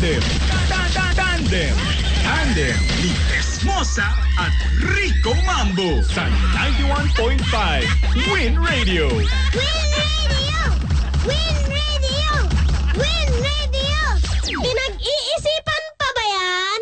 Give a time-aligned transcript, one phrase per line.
[0.00, 0.24] Tandem.
[0.96, 1.76] Ta- Tandem.
[2.24, 2.72] Tandem
[3.04, 4.08] ni Esmosa
[4.40, 4.48] at
[4.96, 6.24] Rico Mambo sa
[6.56, 7.44] 91.5
[8.32, 9.12] Win Radio.
[9.12, 9.28] Win
[9.92, 10.56] Radio!
[11.28, 12.28] Win Radio!
[12.96, 14.00] Win Radio!
[14.64, 16.80] Pinag-iisipan pa ba yan?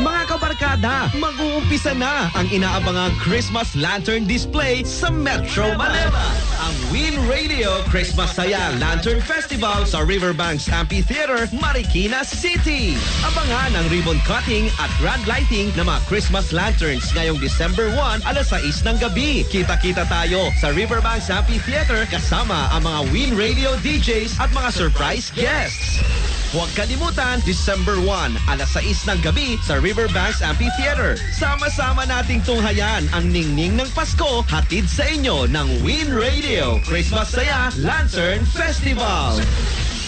[0.00, 6.47] Mga kabarkada, mag-uumpisa na ang inaabangang Christmas lantern display sa Metro Manila.
[6.58, 12.98] Ang Win Radio Christmas Saya Lantern Festival sa Riverbanks Amphitheater, Marikina City.
[13.22, 18.50] Abangan ang ribbon cutting at grand lighting ng mga Christmas lanterns ngayong December 1 alas
[18.50, 19.46] 6 ng gabi.
[19.46, 26.02] Kita-kita tayo sa Riverbanks Amphitheater kasama ang mga Win Radio DJs at mga surprise guests.
[26.48, 28.08] Huwag kalimutan, December 1,
[28.48, 31.20] alas 6 ng gabi sa Riverbanks Amphitheater.
[31.36, 36.47] Sama-sama nating tunghayan ang ningning ng Pasko hatid sa inyo ng Win Radio
[36.88, 39.36] Christmas Saya Lantern Festival.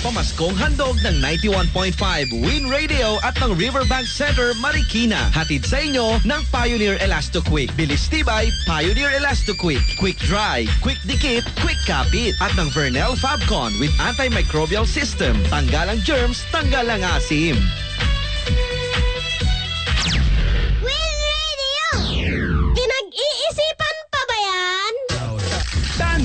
[0.01, 2.01] Pamaskong handog ng 91.5
[2.41, 5.29] Win Radio at ng Riverbank Center, Marikina.
[5.37, 7.69] Hatid sa inyo ng Pioneer Elasto Quick.
[7.77, 9.85] Bilis tibay, Pioneer Elasto Quick.
[10.25, 12.33] Dry, quick dikit, quick kapit.
[12.41, 15.37] At ng Vernel Fabcon with antimicrobial system.
[15.53, 17.61] Tanggal ang germs, tanggal ang asim.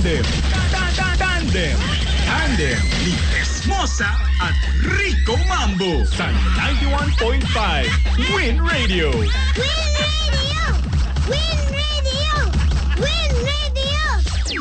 [0.05, 0.21] Tandem.
[0.69, 1.73] Ta- ta- Tandem.
[2.29, 4.05] Tandem ni Esmosa
[4.37, 4.53] at
[5.01, 7.89] Rico Mambo sa 91.5
[8.37, 9.09] Win Radio.
[9.09, 10.61] Win Radio!
[11.25, 12.33] Win Radio!
[13.01, 14.01] Win Radio!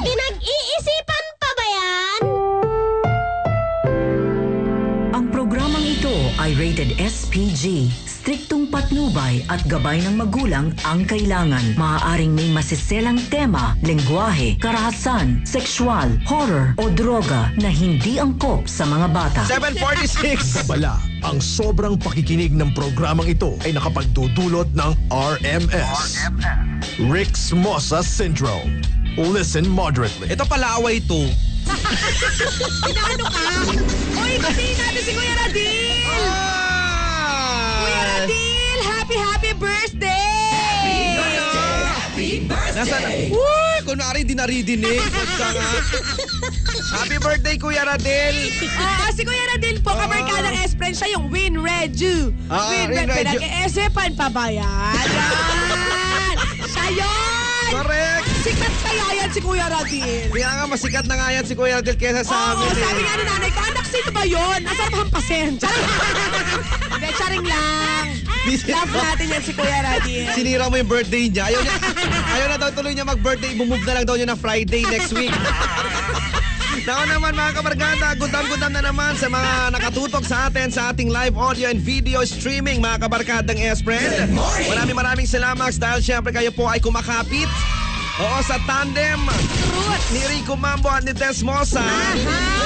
[0.00, 2.20] Pinag-iisipan pa ba yan?
[5.12, 7.92] Ang programang ito ay rated SPG.
[8.74, 11.78] Patnubay at gabay ng magulang ang kailangan.
[11.78, 19.14] Maaaring may masiselang tema, lengguwahe, karahasan, sexual, horror o droga na hindi angkop sa mga
[19.14, 19.46] bata.
[19.46, 20.66] 746!
[20.66, 26.26] Bala, ang sobrang pakikinig ng programang ito ay nakapagdudulot ng RMS.
[27.06, 28.82] Rick's Mossa Syndrome.
[29.14, 30.34] Listen moderately.
[30.34, 31.30] Ito pala away to.
[32.90, 33.44] Ano ka?
[34.18, 35.94] Uy, kasi natin si Kuya Radil!
[36.10, 36.53] Kuya
[39.04, 39.20] Radil!
[39.20, 41.20] Happy, happy birthday!
[42.74, 42.96] Nasa
[43.30, 44.98] Uy, kunwari di naririnig.
[44.98, 45.66] Basta nga.
[46.94, 48.34] Happy birthday, Kuya Radel.
[48.50, 52.34] Oo, si Kuya Radil po, kabarkadang S-Friend, siya yung Win Reju.
[52.48, 53.38] Ah, Win Win Red, Reju.
[53.38, 55.06] pinag-iisipan pa ba yan?
[55.06, 56.34] Yan!
[56.64, 57.70] Siya yun!
[57.72, 58.26] Correct.
[58.42, 60.26] Sikat kaya yan si Kuya Radil.
[60.30, 62.70] Kaya nga masikat na nga yan si Kuya Radel kesa sa Oo, amin.
[62.70, 62.78] eh.
[62.80, 64.60] sabi nga ni nanay ko, anak, sino ba yun?
[64.62, 65.50] Nasaan mo hampasin?
[65.58, 65.86] Charing!
[66.94, 68.06] Hindi, charing lang.
[68.44, 70.28] Love natin yan si Kuya Radil.
[70.36, 71.48] Sinira mo yung birthday niya.
[71.48, 71.74] Ayaw, niya,
[72.36, 73.56] ayaw na daw tuloy niya mag-birthday.
[73.56, 75.32] Bumove na lang daw niya na Friday next week.
[76.84, 81.32] Nako naman mga kabarkada, gudam-gudam na naman sa mga nakatutok sa atin sa ating live
[81.32, 84.28] audio and video streaming mga kabarkadang S-Friend.
[84.68, 87.48] Maraming maraming salamat dahil syempre kayo po ay kumakapit.
[88.20, 89.16] Oo, sa tandem
[90.12, 91.80] ni Rico Mambo at ni Tess Mosa.
[91.80, 92.63] Na.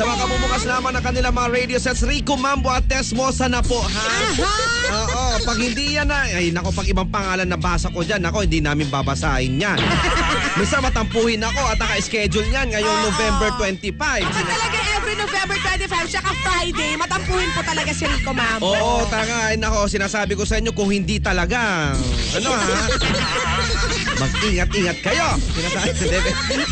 [0.00, 3.60] Sa mga kamumukas lamang ng kanilang mga radio sets, Rico Mambo at Tess Mosa na
[3.60, 4.08] po, ha?
[4.96, 8.48] Oo, pag hindi yan na, ay nako, pag ibang pangalan na basa ko dyan, nako,
[8.48, 9.76] hindi namin babasahin yan.
[10.56, 13.06] Misa matampuhin ako at naka-schedule yan ngayong Oo.
[13.12, 13.92] November 25.
[14.24, 18.72] Kapag talaga every November 25, tsaka Friday, matampuhin po talaga si Rico Mambo.
[18.72, 19.52] Oo, tanga.
[19.52, 21.92] Ay, nako, sinasabi ko sa inyo kung hindi talaga.
[22.40, 22.88] Ano ha?
[24.20, 25.40] Mag-ingat-ingat kayo.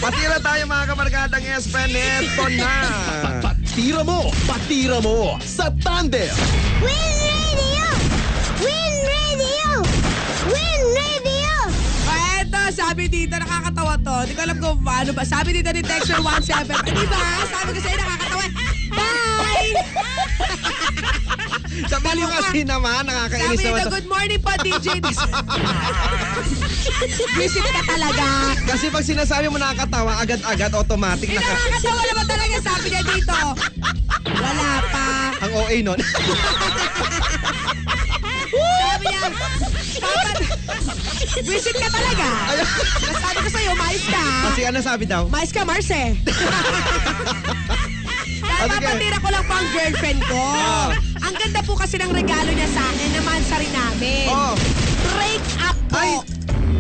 [0.05, 1.97] Patira tayo mga kamarkadang S-Pen.
[1.97, 2.77] Eto na.
[3.41, 4.29] Patira mo!
[4.45, 5.41] Patira mo!
[5.41, 6.29] Sa Tandem!
[6.85, 7.89] Win Radio!
[8.61, 9.81] Win Radio!
[10.53, 11.73] Win Radio!
[12.05, 14.29] Ah, eto, sabi dito, nakakatawa to.
[14.29, 15.25] Hindi ko alam kung paano ba.
[15.25, 16.69] Sabi dito ni Texture 17.
[16.69, 17.49] Eh, di ba?
[17.49, 18.45] Sabi ko sa'yo, nakakatawa.
[18.93, 19.73] Bye!
[21.81, 23.79] Sabi mo kasi naman, Sabi nakakainis naman.
[23.79, 23.91] to.
[23.93, 24.87] good morning po, DJ.
[27.37, 28.27] Visit ka talaga.
[28.67, 31.47] Kasi pag sinasabi mo nakakatawa, agad-agad automatic naka...
[31.47, 32.57] nakakatawa naman talaga.
[32.61, 33.37] Sabi niya dito.
[34.29, 35.07] Wala pa.
[35.39, 36.01] Ang OA nun.
[38.49, 40.31] Sabi niya, Papa,
[41.41, 42.27] visit ka talaga.
[43.01, 44.25] Nasabi ko sa'yo, mais ka.
[44.51, 45.23] kasi ano sabi daw?
[45.29, 45.95] Mais ka, Marce.
[48.39, 48.83] Kaya Ah, sige.
[48.83, 50.43] papatira ko lang po ang girlfriend ko.
[51.29, 54.33] Ang ganda po kasi ng regalo niya sa akin, naman sa rin namin.
[54.33, 54.57] Oh.
[55.13, 56.01] Break up po.
[56.01, 56.13] Ay.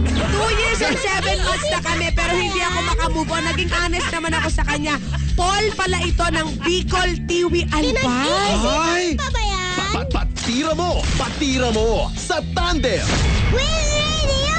[0.08, 3.44] Two years and seven months na kami pero hindi ako makamove on.
[3.44, 4.96] Naging honest naman ako sa kanya.
[5.36, 7.92] Paul pala ito ng Bicol Tiwi Albay.
[7.92, 9.06] Pinag-iisipan Ay.
[9.20, 9.90] pa ba yan?
[9.92, 11.04] Pat patira mo!
[11.20, 12.08] Patira mo!
[12.16, 13.04] Sa Tandem!
[13.52, 14.56] Win Radio!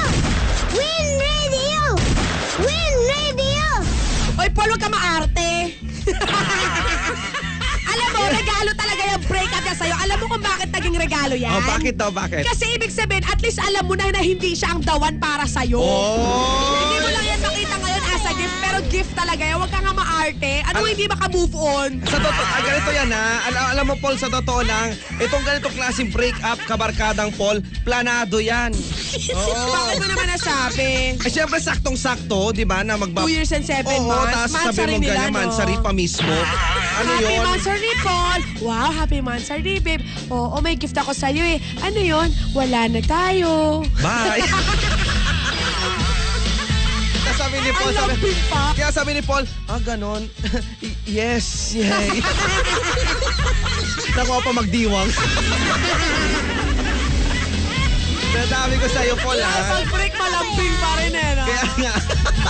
[0.70, 1.80] Win Radio!
[2.62, 3.66] Win Radio!
[4.38, 5.74] Oy, Paul, huwag ka maarte.
[11.00, 11.56] regalo yan?
[11.56, 12.44] Oh, bakit daw, bakit?
[12.44, 15.80] Kasi ibig sabihin, at least alam mo na na hindi siya ang dawan para sa'yo.
[15.80, 16.76] Oh!
[16.76, 16.99] Hindi
[18.80, 19.56] pero gift talaga yan.
[19.60, 20.52] Huwag ka nga maarte.
[20.64, 21.90] Ano Al- hindi maka-move on?
[22.08, 23.28] Sa totoo, ah, ganito yan ha.
[23.52, 28.72] Alam, alam mo Paul, sa totoo lang, itong ganitong klaseng break-up kabarkadang Paul, planado yan.
[29.36, 29.64] Oo.
[29.68, 31.12] Bakit mo naman nasabi?
[31.20, 33.28] Eh, syempre, saktong-sakto, di ba, na magba...
[33.28, 34.56] Two years and seven Oo, months.
[34.56, 35.38] tapos sabi rin mo nila, ganyan, no?
[35.44, 36.32] mansari pa mismo.
[37.00, 37.44] Ano happy yun?
[37.44, 38.40] Mansari, Paul!
[38.64, 40.04] Wow, happy Mansari, babe.
[40.32, 41.58] Oo, may gift ako sa'yo eh.
[41.84, 42.28] Ano yun?
[42.56, 43.82] Wala na tayo.
[44.00, 44.40] Bye!
[47.90, 48.62] Ang sabi, pa.
[48.78, 50.22] kaya sabi ni Paul, ah, ganon.
[51.10, 52.22] Yes, yay.
[54.16, 55.10] Nakuha pa magdiwang.
[58.30, 59.74] Sinasabi ko sa'yo, Paul, ha?
[59.74, 61.44] Pag-break, malambing pa rin eh, no?
[61.50, 61.94] Kaya nga.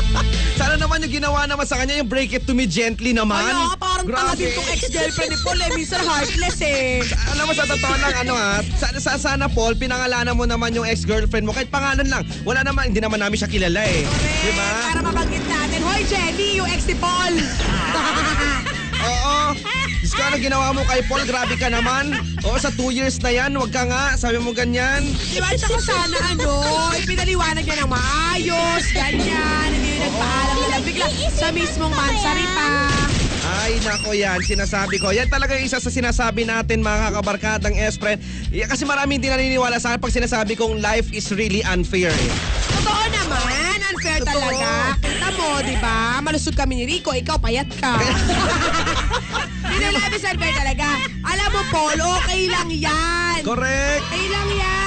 [0.60, 3.40] Sana naman yung ginawa naman sa kanya, yung break it to me gently naman.
[3.40, 3.72] Ano,
[4.06, 5.70] parang tanga din tong ex-girlfriend ni Paul eh.
[5.76, 7.04] Minsan heartless eh.
[7.36, 10.86] Alam mo, sa totoo lang, ano ha, sa, sa, sana Paul, pinangalanan mo naman yung
[10.88, 11.52] ex-girlfriend mo.
[11.52, 12.24] Kahit pangalan lang.
[12.48, 14.06] Wala naman, hindi naman namin siya kilala eh.
[14.40, 14.68] Di ba?
[14.94, 15.78] Para mabanggit natin.
[15.84, 17.34] Hoy, Jenny, yung ex ni Paul.
[19.00, 19.36] Oo.
[20.00, 21.22] Diyos ko, ano ginawa mo kay Paul?
[21.28, 22.16] Grabe ka naman.
[22.44, 24.16] Oo, sa two years na yan, wag ka nga.
[24.16, 25.04] Sabi mo ganyan.
[25.28, 25.52] Di ba?
[25.52, 26.50] Tsaka sana ano,
[26.96, 29.68] ipinaliwanag niya ng maayos, ganyan.
[29.70, 32.68] Hindi na nagpaalam na lang bigla sa mismong mansari pa.
[33.50, 34.38] Ay, nako yan.
[34.46, 35.10] Sinasabi ko.
[35.10, 38.22] Yan talaga yung isa sa sinasabi natin, mga kabarkadang S-friend.
[38.70, 42.14] Kasi marami hindi naniniwala sa akin pag sinasabi kong life is really unfair.
[42.14, 42.32] Eh.
[42.78, 44.30] Totoo naman, unfair Totoo.
[44.38, 44.70] talaga.
[45.02, 46.22] Kita mo, di ba?
[46.22, 47.98] Malusog kami ni Rico, ikaw payat ka.
[49.70, 50.86] Hindi na unfair talaga.
[51.26, 53.42] Alam mo, Paul, okay lang yan.
[53.42, 54.02] Correct.
[54.06, 54.79] Okay lang yan.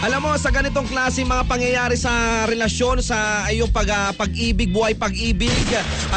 [0.00, 4.96] Alam mo, sa ganitong klase mga pangyayari sa relasyon, sa iyong pag, ah, pag-ibig, buhay
[4.96, 5.52] pag-ibig,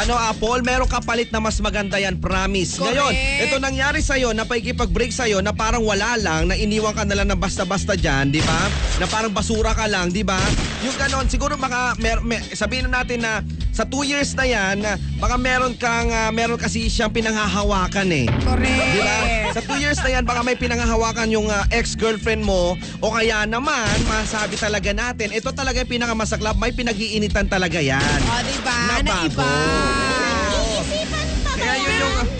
[0.00, 2.80] ano, ah, Paul, meron kapalit na mas maganda yan, promise.
[2.80, 2.96] Correct.
[2.96, 3.12] Ngayon,
[3.44, 7.28] ito nangyari sa'yo, na paikipag-break sa'yo, na parang wala lang, na iniwan ka na lang
[7.28, 8.72] ng basta-basta dyan, di ba?
[8.96, 10.40] Na parang basura ka lang, di ba?
[10.84, 13.40] Yung ganon, siguro baka, mer, mer, sabihin na natin na
[13.72, 14.84] sa two years na yan,
[15.16, 18.26] baka meron kang, ah, meron kasi siyang pinanghahawakan eh.
[18.44, 18.92] Correct.
[18.92, 19.16] Di ba?
[19.56, 23.96] Sa two years na yan, baka may pinangahawakan yung ah, ex-girlfriend mo o kaya naman,
[24.04, 28.20] masabi talaga natin, ito talaga yung pinakamasaklap, may pinag-iinitan talaga yan.
[28.28, 28.76] O, di ba?
[28.84, 30.13] Na Na iba.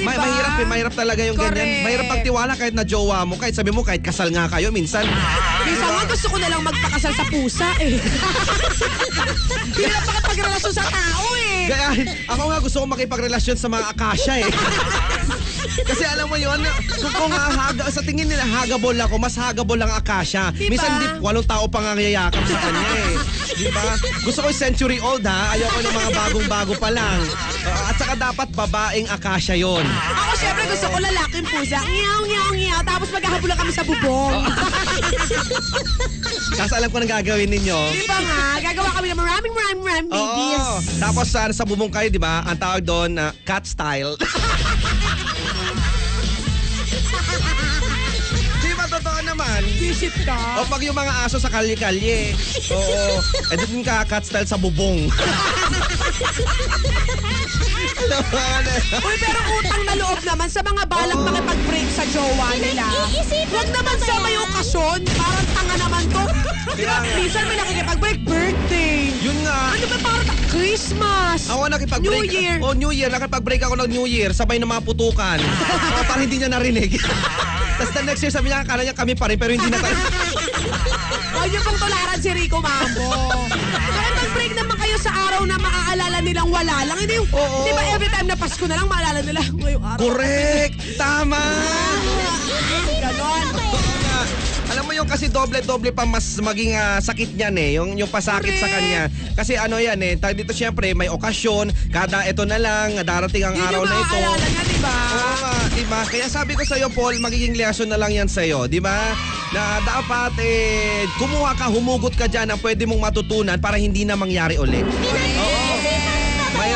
[0.04, 0.24] Yun yung, Di may, ba?
[0.28, 1.56] mahirap eh, mahirap talaga yung ganyan.
[1.56, 1.84] Correct.
[1.84, 5.08] Mahirap pagtiwala kahit na jowa mo, kahit sabi mo, kahit kasal nga kayo, minsan.
[5.64, 7.96] Minsan nga gusto ko na lang magpakasal sa pusa eh.
[9.64, 11.64] Hindi na makapagrelasyon sa tao eh.
[11.66, 11.86] Kaya
[12.28, 14.50] ako nga gusto ko makipagrelasyon sa mga akasya eh.
[15.64, 16.60] Kasi alam mo yun,
[17.00, 20.52] kung, kung haga, sa tingin nila hagabol ako, mas hagabol ang akasya.
[20.54, 20.76] Diba?
[20.76, 23.14] Minsan di, walong tao pa nga ngayakap sa kanya eh.
[23.54, 23.84] Di ba?
[24.26, 27.20] Gusto ko century old ha, ayoko ng mga bagong-bago pa lang.
[27.64, 29.86] Uh, at saka dapat babaeng akasya yon.
[29.86, 31.78] Ako syempre gusto ko lalaking pusa.
[31.80, 32.80] Ngiyaw, ngiyaw, ngiyaw.
[32.84, 34.42] Tapos maghahabol lang kami sa bubong.
[36.58, 37.78] Kasi alam ko nang gagawin ninyo.
[37.90, 38.40] Di ba nga?
[38.62, 40.62] Gagawa kami ng maraming maraming maraming babies.
[40.62, 40.78] Oo.
[41.02, 42.46] Tapos sa, sa bubong kayo, di ba?
[42.46, 44.14] Ang tawag doon, na cat style.
[48.60, 49.60] di ba totoo naman?
[49.76, 50.36] Visit ka.
[50.58, 52.32] O pag yung mga aso sa kalye-kalye.
[52.74, 53.20] Oo.
[53.50, 55.08] Eh doon ka cat style sa bubong.
[57.94, 58.72] Alam mo, ano?
[59.00, 61.24] Uy, pero utang na loob naman sa mga balak Oo.
[61.24, 62.84] makipag-break sa jowa nila.
[63.08, 64.22] Iisipan Huwag naman ba sa yan?
[64.22, 65.00] may okasyon.
[65.14, 66.24] Parang tanga naman to.
[66.74, 66.96] Di ba?
[66.96, 67.16] Kaya nga.
[67.16, 68.18] Minsan may nakikipag-break.
[68.24, 69.12] Birthday.
[69.20, 69.58] Yun nga.
[69.72, 69.96] Ano ba
[70.54, 71.50] Christmas?
[71.50, 72.30] Ako nakipag-break.
[72.30, 72.56] New Year.
[72.62, 73.10] Oh, New Year.
[73.10, 74.30] Nakipag-break ako ng New Year.
[74.30, 75.38] Sabay na mga putukan.
[75.42, 76.94] oh, para hindi niya narinig.
[77.78, 79.96] Tapos the next year sabi niya, akala niya kami pa rin, pero hindi na tayo.
[81.34, 83.10] Huwag niyo pong tularan si Rico Mambo.
[83.66, 86.98] Kaya mag-break naman kayo sa araw na maaalala nilang wala lang.
[87.02, 87.66] Hindi Oo.
[87.66, 89.98] di ba every time na Pasko na lang maalala nila ngayong araw.
[89.98, 90.78] Correct!
[90.94, 91.42] Tama!
[93.02, 93.93] Ganon.
[94.64, 94.72] Oo.
[94.72, 97.70] Alam mo yung kasi doble-doble pa mas maging ah, sakit niyan eh.
[97.76, 98.74] Yung, yung pasakit sa Correct.
[98.74, 99.02] kanya.
[99.36, 100.16] Kasi ano yan eh.
[100.16, 101.92] Tayo dito syempre may okasyon.
[101.92, 102.96] Kada ito na lang.
[102.98, 104.16] Darating ang Yun araw yung na ito.
[104.16, 104.94] maaalala niya, di ba?
[104.94, 106.00] Oo nga, di ba?
[106.04, 109.12] Kaya sabi ko sa'yo, Paul, magiging lesson na lang yan sa'yo, di ba?
[109.52, 114.16] Na dapat eh, kumuha ka, humugot ka dyan ang pwede mong matutunan para hindi na
[114.16, 114.82] mangyari ulit.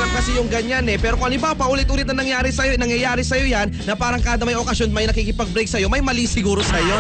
[0.09, 0.97] Mahirap kasi yung ganyan eh.
[0.97, 4.89] Pero kung halimbawa, paulit-ulit na nangyari sa'yo, nangyayari sa'yo yan, na parang kada may okasyon,
[4.89, 6.97] may nakikipag-break sa'yo, may mali siguro sa'yo.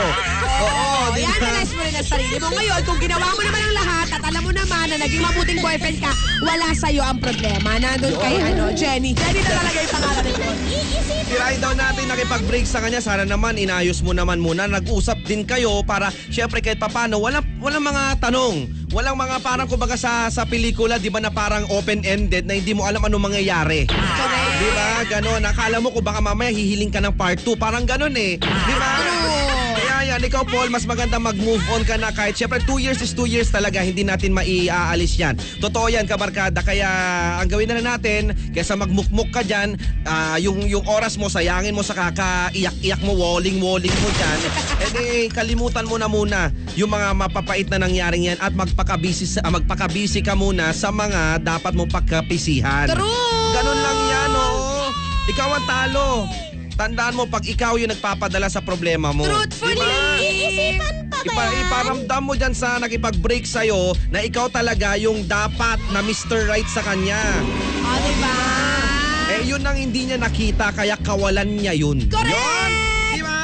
[0.60, 1.48] Oo, di Yan, ba?
[1.48, 2.52] analyze mo rin ang sarili mo.
[2.52, 5.98] Ngayon, kung ginawa mo naman ang lahat at alam mo naman na naging mabuting boyfriend
[6.04, 6.12] ka,
[6.44, 7.80] wala sa'yo ang problema.
[7.80, 9.16] Nandun kay ano, Jenny.
[9.16, 10.56] Jenny na talaga yung pangalan Paul.
[11.28, 13.00] Tirahin daw natin nakipag-break sa kanya.
[13.00, 14.68] Sana naman inayos mo naman muna.
[14.68, 18.68] Nag-usap din kayo para syempre kahit papano, walang, walang mga tanong.
[18.88, 22.88] Walang mga parang kumbaga sa, sa pelikula, di ba na parang open-ended na hindi mo
[22.88, 23.84] alam ano mangyayari.
[23.84, 24.54] Correct.
[24.56, 24.88] Di ba?
[25.04, 25.44] Ganon.
[25.44, 27.52] Akala mo kung baka mamaya hihiling ka ng part 2.
[27.60, 28.40] Parang ganon eh.
[28.40, 29.47] Di ba?
[30.18, 30.26] Yan.
[30.26, 33.48] Ikaw, Paul, mas maganda mag-move on ka na kahit syempre 2 years is 2 years
[33.54, 33.78] talaga.
[33.86, 35.38] Hindi natin maiaalis yan.
[35.62, 36.58] Totoo yan, kabarkada.
[36.58, 36.90] Kaya
[37.38, 41.72] ang gawin na lang natin, kaysa magmukmuk ka dyan, ah, yung, yung oras mo, sayangin
[41.72, 44.38] mo sa kakaiyak-iyak mo, walling-walling mo dyan,
[44.98, 49.54] eh, kalimutan mo na muna yung mga mapapait na nangyaring yan at magpakabisi, sa, ah,
[49.54, 52.90] magpakabisi ka muna sa mga dapat mo pagkapisihan.
[52.90, 53.54] True!
[53.54, 54.90] Ganun lang yan, oo.
[55.30, 56.08] Ikaw ang talo.
[56.78, 59.26] Tandaan mo, pag ikaw yung nagpapadala sa problema mo.
[59.26, 59.97] Truthfully!
[60.58, 61.54] Iisipan pa ba Ipa, yan?
[61.62, 66.50] iparamdam mo dyan sa nakipag-break sa'yo na ikaw talaga yung dapat na Mr.
[66.50, 67.18] Right sa kanya.
[67.80, 68.36] O, diba?
[69.28, 72.08] Eh, yun ang hindi niya nakita, kaya kawalan niya yun.
[72.08, 72.32] Correct!
[72.32, 72.72] Yun!
[73.14, 73.40] Di ba?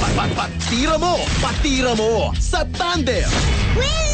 [0.00, 1.14] Pat, pat, patira mo!
[1.38, 2.12] Patira mo!
[2.34, 3.28] Sa tandem!
[3.76, 4.09] Win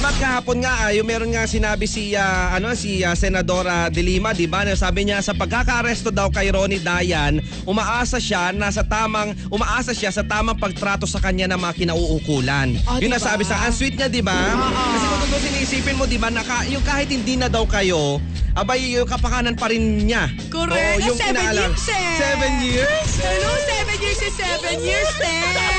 [0.00, 0.08] Radio!
[0.10, 3.92] Di ba kahapon nga, ah, yung meron nga sinabi si, ah, ano, si ah, Senadora
[3.92, 4.64] De Lima, di ba?
[4.64, 9.92] na Sabi niya, sa pagkakaresto daw kay Ronnie Dayan, umaasa siya na sa tamang, umaasa
[9.92, 12.80] siya sa tamang pagtrato sa kanya ng mga kinauukulan.
[12.88, 13.28] Ah, yun di ang ba?
[13.28, 14.32] sabi sa, ang sweet niya, di ba?
[14.32, 18.24] Kasi kung totoo sinisipin mo, di ba, naka, yung kahit hindi na daw kayo,
[18.56, 20.32] abay, yung kapakanan pa rin niya.
[20.48, 21.04] Correct.
[21.04, 21.70] Oo, yung Seven inaalam.
[21.76, 22.16] years eh.
[22.16, 23.10] Seven years?
[23.20, 25.69] Hello, seven years is seven years, eh.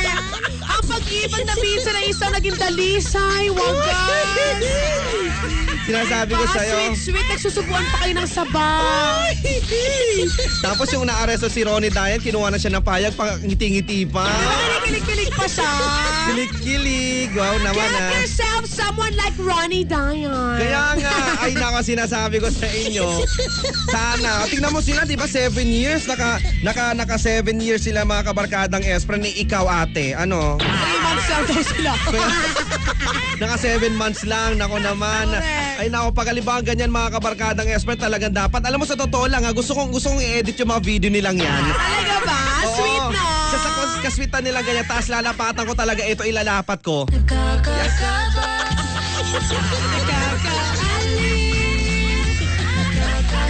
[0.47, 3.99] Ang pag-ibig na minsan ay isang naging dalisay, wagas.
[5.81, 6.77] Sinasabi ko sa'yo.
[6.93, 9.33] Sweet, sweet, nagsusubuan pa kayo ng sabay.
[10.61, 14.29] Tapos yung naaresto si Ronnie Dayan, kinuha na siya ng payag, pang ngiti-ngiti pa.
[14.85, 15.71] Kilig-kilig pa siya.
[16.29, 17.33] Kilig-kilig.
[17.33, 18.11] Wow naman Get ah.
[18.21, 20.57] yourself someone like Ronnie Dion.
[20.61, 23.25] Kaya nga, ay nako sinasabi ko sa inyo.
[23.89, 24.45] Sana.
[24.45, 25.25] Tingnan mo sila, di ba?
[25.25, 26.05] Seven years.
[26.05, 30.13] Naka, naka, naka seven years sila mga kabarkadang Espre ni ikaw ate.
[30.13, 30.61] Ano?
[30.61, 31.91] Three months lang daw sila.
[33.41, 34.49] Naka seven months lang.
[34.55, 35.25] Nako naman.
[35.27, 35.79] Correct.
[35.81, 38.61] Ay nako, pag halimbawa ganyan mga kabarkadang Espre, talagang dapat.
[38.63, 41.37] Alam mo sa totoo lang, ha, gusto kong, gusto kong i-edit yung mga video nilang
[41.37, 41.63] yan.
[41.73, 42.39] Talaga ba?
[42.63, 42.75] Oo.
[42.77, 43.23] Sweet no?
[43.51, 43.57] Sa,
[44.01, 47.05] kaswitan nilang ganyan, taas lalapatan ko talaga ito, ilalapat ko.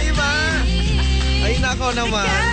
[0.02, 0.32] Diba?
[1.42, 2.51] Ay nako naman.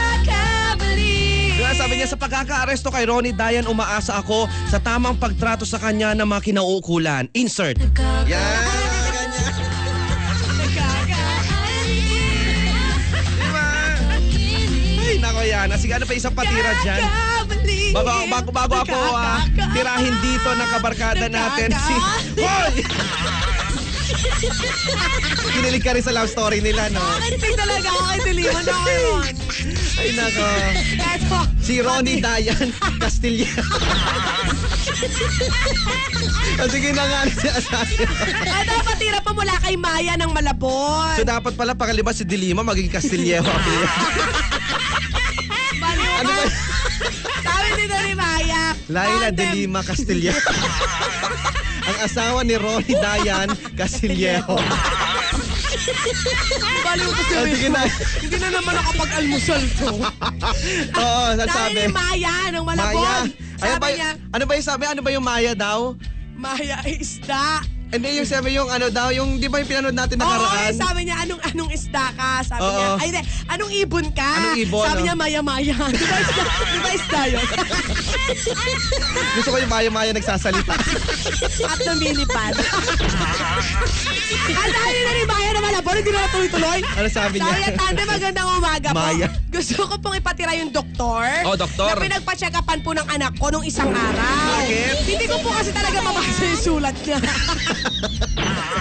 [1.80, 6.28] Sabi niya sa pagkakaaresto kay Ronnie Dayan, umaasa ako sa tamang pagtrato sa kanya ng
[6.28, 7.32] mga kinauukulan.
[7.32, 7.80] Insert.
[8.28, 8.36] Yan.
[9.16, 9.52] Ganyan.
[13.40, 13.68] Diba?
[15.08, 15.72] Ay nako yan.
[15.80, 17.00] Sige, ano pa isang patira dyan?
[17.96, 21.96] Bago, bago, bago ako ah, tirahin dito ng kabarkada natin si...
[22.44, 22.84] Hoy!
[25.56, 27.00] Kinilig ka rin sa love story nila, no?
[27.24, 29.32] Nakinig talaga ako kay Diliman na ngayon.
[29.96, 30.48] Ay nako.
[31.00, 31.40] Eto.
[31.70, 33.46] Si Ronnie Dayan Castilla.
[36.58, 37.30] o sige na nga
[37.62, 38.10] sabi.
[38.42, 41.14] Eto, patira pa mula kay Maya ng Malabon.
[41.14, 43.46] So dapat pala pakaliba si Dilima maging Castillejo.
[46.20, 46.46] Ano ba?
[47.46, 48.74] Sabi dito ni Maya.
[48.90, 49.30] Laila.
[49.30, 50.42] Dilima Castillejo.
[51.94, 54.58] Ang asawa ni Ronnie Dayan Castillejo.
[56.84, 57.82] Baliw ko si O sige na.
[58.20, 59.90] Hindi na naman nakapag-almusal to.
[61.02, 61.80] Oo, Sabi sabi.
[61.80, 63.04] ni Maya ng Malabon.
[63.04, 63.14] Maya.
[63.60, 64.84] Ano Sabi ba, niya, ano ba yung sabi?
[64.88, 65.80] Ano ba yung Maya daw?
[66.40, 67.60] Maya isda.
[67.90, 70.78] Hindi yung sabi yung ano daw, yung di ba yung pinanood natin Oo, nakaraan?
[70.78, 72.46] sabi niya, anong anong isda ka?
[72.46, 72.78] Sabi Oo.
[72.78, 74.30] niya, ay hindi, anong ibon ka?
[74.30, 75.06] Anong ibon, Sabi no?
[75.10, 75.76] niya, maya-maya.
[75.90, 77.46] di ba isda, di ba isda yun?
[79.42, 80.74] Gusto ko yung Maya-Maya nagsasalita.
[81.66, 82.54] At lumilipad.
[87.00, 87.48] Ano sabi niya?
[87.48, 89.00] Sabi niya, tante, magandang umaga po.
[89.00, 89.28] Maya.
[89.48, 91.24] Gusto ko pong ipatira yung doktor.
[91.48, 91.96] Oh, doktor.
[91.96, 94.68] Na pinagpa-check-upan po ng anak ko nung isang araw.
[94.68, 95.08] Bakit?
[95.08, 97.24] Hindi ko po kasi talaga mabasa yung sulat niya.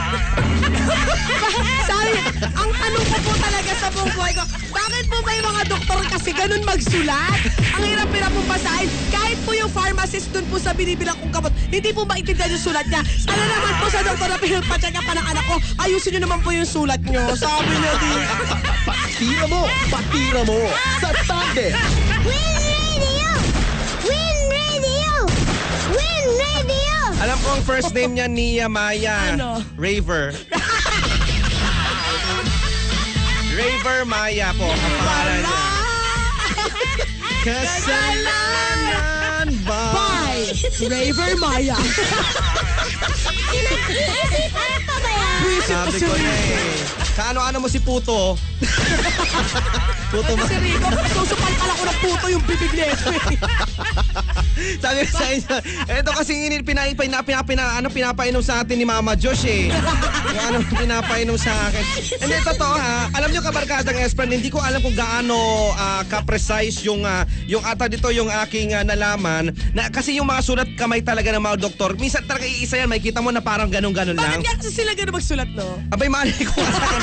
[1.91, 2.11] Sabi
[2.55, 6.01] ang tanong ko po talaga sa buong buhay ko, bakit po ba yung mga doktor
[6.09, 7.39] kasi ganun magsulat?
[7.77, 8.89] Ang hirap-hirap pong basahin.
[9.09, 12.87] Kahit po yung pharmacist dun po sa binibilang kong gamot, hindi po maintindihan yung sulat
[12.89, 13.03] niya.
[13.05, 16.41] Sana naman po sa doktor na pinagpa-check up pa ng anak ko, ayusin niyo naman
[16.43, 17.23] po yung sulat niyo.
[17.37, 18.13] Sabi niya di.
[18.89, 19.61] Patira mo!
[19.91, 20.59] Patira mo!
[21.03, 21.73] Sa tandem!
[22.25, 23.29] Win Radio!
[24.07, 25.11] Win Radio!
[25.93, 26.97] Win Radio!
[27.19, 29.35] Alam ko ang first name niya Nia Maya.
[29.35, 29.61] Ano?
[29.75, 30.33] Raver.
[33.59, 35.59] Raver Maya po ang pangalan niya.
[37.43, 38.87] Kasalanan
[39.67, 39.83] ba?
[39.99, 40.47] Bye!
[40.87, 41.75] Raver Maya.
[43.59, 45.43] Iisipan pa ba yan?
[45.67, 47.08] Sabi ko na eh.
[47.19, 48.39] Sa ano-ano mo si Puto.
[50.15, 50.47] Puto mo.
[50.47, 53.37] Kasi Rico, susupal pala ko ng puto yung bibig nito eh.
[54.83, 58.89] Sabi sa inyo, ito kasi ini pina, pina, pina, pina, ano, pinapainom sa atin ni
[58.89, 59.69] Mama Josh eh.
[60.33, 61.85] Yung ano pinapainom sa akin.
[62.25, 63.13] Hindi, totoo ha.
[63.15, 65.37] Alam nyo kabarkadang Espren, hindi ko alam kung gaano
[65.77, 69.53] ah, ka-precise yung, ah, yung ata dito yung aking ah, nalaman.
[69.77, 73.03] Na, kasi yung mga sulat kamay talaga ng mga doktor, minsan talaga iisa yan, may
[73.03, 74.41] kita mo na parang ganun-ganun lang.
[74.41, 75.79] Bakit kasi sila gano'n magsulat, no?
[75.93, 76.57] Abay, mali ko.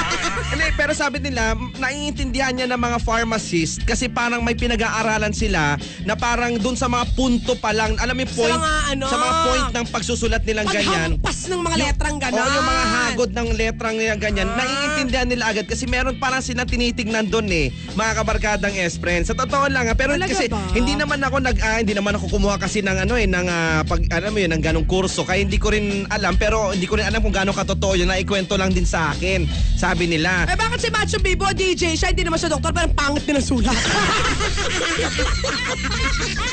[0.52, 6.14] Hindi, pero sabi nila, naiintindihan niya ng mga pharmacist kasi parang may pinag-aaralan sila na
[6.14, 9.06] parang dun sa mga punto pa lang, alam mo yung point, mga ano?
[9.06, 11.10] sa mga point ng pagsusulat nilang ganyan.
[11.18, 12.50] Paghampas ng mga letrang gano'n.
[12.52, 14.58] Yung mga hagod ng letrang nilang ganyan, Ah.
[14.58, 19.28] naiintindihan nila agad kasi meron parang sila tinitignan doon eh, mga kabarkadang S-Friends.
[19.28, 20.62] Sa totoo lang, ah, pero Talaga kasi ba?
[20.72, 23.82] hindi naman ako nag ah, hindi naman ako kumuha kasi ng ano eh ng ah,
[23.82, 27.00] pag alam mo yun ng ganong kurso kaya hindi ko rin alam pero hindi ko
[27.00, 30.44] rin alam kung gaano katotoo yun naikwento lang din sa akin sabi nila.
[30.52, 33.48] Eh bakit si Macho Bibo, DJ siya, hindi naman siya doktor, parang pangit din ang
[33.48, 33.72] sulat.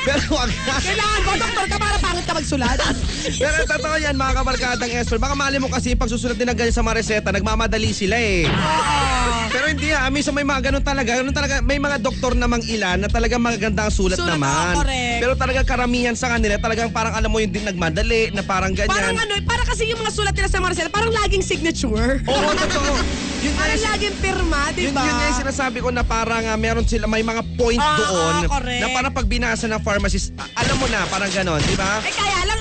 [0.07, 0.51] pero wag
[0.83, 2.79] Kailangan ba, doktor ka, para pangit ka magsulat?
[3.39, 6.75] pero totoo yan mga kabarkadang Esper baka mali mo kasi pag susulat din ng ganyan
[6.75, 8.47] sa mga reseta nagmamadali sila eh
[9.49, 12.99] pero hindi ha minsan may mga ganun talaga ganun talaga may mga doktor namang ilan
[12.99, 15.19] na talagang magaganda ang sulat, Sulat, naman oo, correct.
[15.19, 18.91] pero talagang karamihan sa kanila talagang parang alam mo yung din nagmadali na parang ganyan
[18.93, 22.21] Parang ano, para kasi yung mga sulat nila sa Marcel, parang laging signature.
[22.23, 22.93] Oo, totoo.
[23.43, 25.02] Yun nga Parang yung- laging pirma, di Yun, ba?
[25.02, 28.35] yun nga yung sinasabi ko na parang ah, meron sila, may mga point Ah, doon
[28.38, 28.81] ah, correct.
[28.81, 31.99] na parang pag binasa ng pharmacist, ah, alam mo na, parang ganon, di ba?
[32.00, 32.59] Eh kaya lang,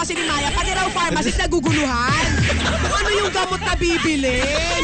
[0.00, 2.28] kasi ni Maya, pati raw pharmacist naguguluhan.
[2.80, 4.80] Kung ano yung gamot na bibilin.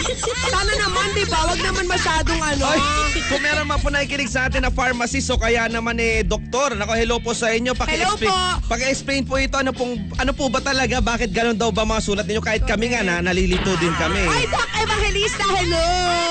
[0.53, 1.41] Sana naman, di ba?
[1.49, 2.65] Wag naman masyadong ano.
[2.69, 2.81] Ay,
[3.25, 6.93] kung meron man po nakikinig sa atin na pharmacist o kaya naman eh doktor, nako
[6.93, 7.73] hello po sa inyo.
[7.73, 8.69] Paki-explain, Hello po.
[8.69, 12.29] paki-explain po ito ano pong ano po ba talaga bakit ganon daw ba mga sulat
[12.29, 14.21] ninyo kahit kami nga na nalilito din kami.
[14.21, 15.87] Ay, Doc Evangelista, hello!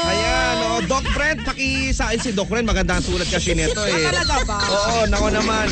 [0.05, 4.05] Ayan, oh, Doc Brent, paki sa si Doc Brent, maganda ang sulat kasi nito eh.
[4.05, 4.57] Ah, talaga ba?
[4.61, 5.67] Oo, nako naman.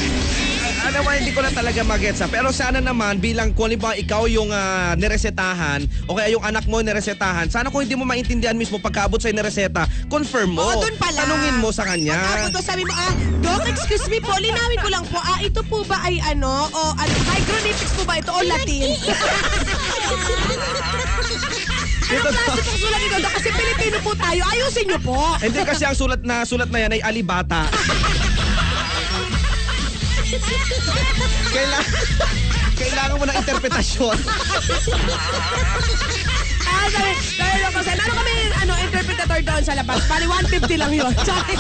[0.84, 2.28] Ano naman, hindi ko na talaga magets ha.
[2.28, 6.84] Pero sana naman, bilang kung ba ikaw yung ah, niresetahan o kaya yung anak mo
[6.84, 10.68] niresetahan, sana kung hindi mo maintindihan mismo pagkaabot sa nireseta, confirm mo.
[10.68, 11.24] Oo, doon pala.
[11.24, 12.20] Tanungin mo sa kanya.
[12.20, 15.64] Pagkabot mo, sabi mo, ah, Doc, excuse me po, linawin ko lang po, ah, ito
[15.72, 18.92] po ba ay ano, o ano, hydronetics po ba ito o Latin?
[22.12, 23.32] Anong klase pong sulat ito, Doc?
[23.40, 25.16] Kasi Pilipino po tayo, ayusin niyo po.
[25.40, 27.72] Hindi kasi ang sulat na sulat na yan ay alibata.
[31.54, 31.94] Kailangan,
[32.74, 34.18] kailangan mo ng interpretasyon.
[36.64, 38.43] Ah, sabi, sabi ko kasi, ano kami,
[39.34, 40.00] interpretator doon sa labas.
[40.06, 41.14] Bali, 150 lang yun.
[41.30, 41.56] Sorry.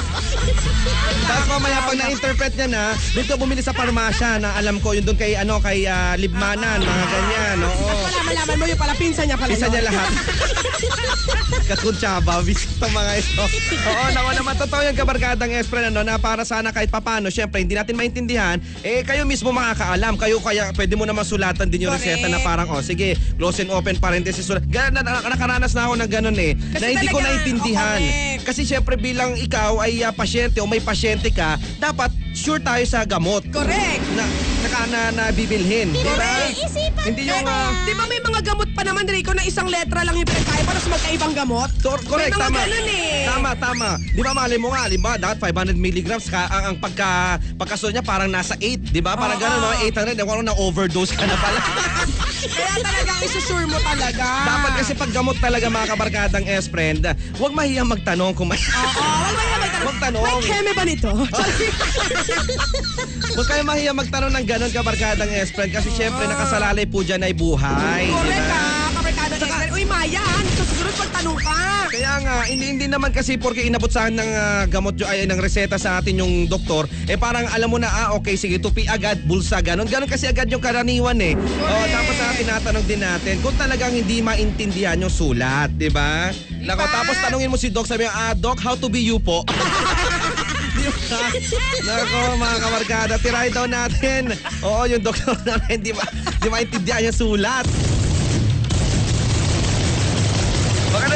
[1.23, 2.83] Tapos mamaya pag na-interpret niya na,
[3.15, 6.83] doon ka bumili sa parmasya na alam ko, yun doon kay, ano, kay ah, Libmanan,
[6.83, 7.57] mga ganyan.
[7.65, 7.93] Oo.
[8.03, 9.71] Wala, malaman mo yung pala, pinsan niya pala Isa yun.
[9.73, 10.11] niya lahat.
[11.69, 13.45] Kakuntsaba, visit ang mga ito.
[13.87, 17.73] Oo, naku naman, totoo yung kabarkadang Espren, ano, na para sana kahit papano, syempre, hindi
[17.73, 20.19] natin maintindihan, eh, kayo mismo makakaalam.
[20.19, 22.19] Kayo kaya, pwede mo naman sulatan din yung Correct.
[22.19, 24.43] reseta na parang, oh, sige, close and open parenthesis.
[24.43, 24.65] sulat.
[24.67, 27.31] Ganun, na, na- nakaranas na ako ng ganun eh, Kasi na hindi ko talaga,
[27.65, 27.95] naintindihan.
[27.95, 28.41] oh, correct.
[28.43, 33.03] Kasi syempre, bilang ikaw ay ah, pasyente o may pasyente ka, dapat sure tayo sa
[33.03, 33.45] gamot.
[33.47, 34.03] Correct.
[34.13, 34.25] Na,
[34.61, 35.91] naka, na, na bibilhin.
[35.91, 36.49] Di ba?
[37.03, 37.45] Hindi yung...
[37.45, 40.63] ah, Di ba may mga gamot pa naman, Rico, na isang letra lang yung pinagkaya
[40.63, 41.69] para sa magkaibang gamot?
[41.79, 42.59] Tor- correct, May mga tama.
[42.59, 43.23] ganun eh.
[43.23, 43.89] Tama, tama.
[44.01, 45.15] Di ba mali mo nga, di ba?
[45.15, 47.09] Dapat 500 milligrams ka, ang, ang pagka,
[47.55, 49.13] pagkasunod niya parang nasa 8, di ba?
[49.13, 49.43] Parang Oo.
[49.43, 49.71] gano'n, no?
[49.79, 51.59] 800, eh, walang na-overdose ka na pala.
[52.51, 54.25] Kaya talagang isusure mo talaga.
[54.43, 57.03] Dapat kasi pag gamot talaga mga kabarkadang S-friend,
[57.39, 58.59] huwag mahiyang magtanong kung may...
[58.59, 59.87] Oo, wag mo yan magtanong.
[59.87, 60.23] Magtanong.
[60.23, 61.11] May keme ba nito?
[63.33, 68.13] Huwag kayo mahiyang magtanong ng gano'n kabarkadang S-friend kasi syempre nakasalalay po dyan ay buhay.
[68.13, 68.53] Correct ba?
[68.53, 69.69] ka, kabarkada Esther.
[69.73, 71.72] Uy, Maya, sa susunod pagtanong ka.
[71.93, 75.29] Kaya nga, hindi, hindi naman kasi porke inabot sa akin ng ah, gamot yung- ay
[75.29, 78.89] ng reseta sa atin yung doktor, eh parang alam mo na, ah okay, sige, tupi
[78.89, 79.85] agad, bulsa, ganon.
[79.85, 81.37] Ganon kasi agad yung karaniwan eh.
[81.37, 86.33] Oh, tapos na tinatanong din natin kung talagang hindi maintindihan yung sulat, di ba?
[86.65, 89.45] Nako, tapos tanungin mo si Doc, sabi niya, ah, Doc, how to be you po?
[91.85, 94.33] Nako, mga kamarkada, tiray daw natin.
[94.65, 97.92] Oo, yung doktor na hindi, ma hindi maintindihan yung sulat.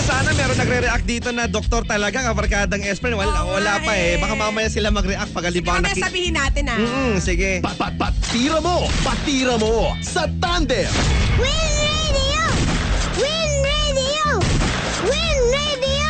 [0.08, 3.12] Sana meron nagre-react dito na doktor talaga, kabarkadang Espren.
[3.12, 4.16] Wala, Oo wala pa eh.
[4.16, 4.24] eh.
[4.24, 6.80] Baka mamaya sila mag-react pag Mamaya naki- sabihin natin ah.
[6.80, 7.60] Mm, sige.
[7.60, 8.88] Pat, pat, patira mo!
[9.04, 9.92] Patira mo!
[10.00, 10.88] Sa tandem!
[11.36, 12.42] Win Radio!
[13.20, 14.24] Win Radio!
[15.04, 16.10] Win Radio!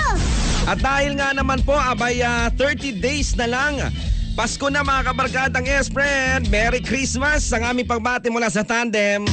[0.69, 3.81] At dahil nga naman po, abay ah, 30 days na lang.
[4.37, 6.45] Pasko na mga kabarkadang Espren.
[6.53, 9.25] Merry Christmas ang aming pagbati mula sa Tandem.